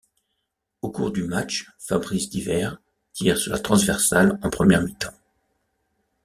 [0.81, 2.81] Au cours du match, Fabrice Divert
[3.13, 5.13] tire sur la transversale en première mi-temps.